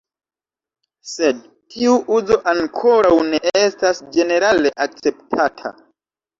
[1.09, 1.43] Sed
[1.75, 5.77] tiu uzo ankoraŭ ne estas ĝenerale akceptata.